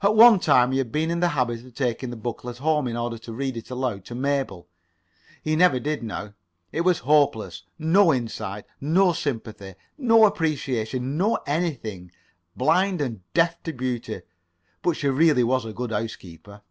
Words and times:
At 0.00 0.16
one 0.16 0.40
time 0.40 0.72
he 0.72 0.78
had 0.78 0.90
been 0.90 1.10
in 1.10 1.20
the 1.20 1.28
habit 1.36 1.62
of 1.62 1.74
taking 1.74 2.08
the 2.08 2.16
booklet 2.16 2.56
home 2.56 2.88
in 2.88 2.96
order 2.96 3.18
to 3.18 3.34
read 3.34 3.54
it 3.54 3.68
aloud 3.70 4.02
to 4.06 4.14
Mabel. 4.14 4.66
He 5.42 5.56
never 5.56 5.78
did 5.78 5.98
it 5.98 6.02
now. 6.06 6.32
It 6.72 6.80
was 6.86 7.00
hopeless. 7.00 7.64
No 7.78 8.14
insight. 8.14 8.64
No 8.80 9.12
sympathy. 9.12 9.74
No 9.98 10.24
appreciation. 10.24 11.18
No 11.18 11.34
anything. 11.46 12.10
Blind 12.56 13.02
and 13.02 13.20
deaf 13.34 13.62
to 13.64 13.74
beauty. 13.74 14.22
But 14.80 14.92
she 14.94 15.08
really 15.08 15.44
was 15.44 15.66
a 15.66 15.74
good 15.74 15.90
housekeeper. 15.92 16.62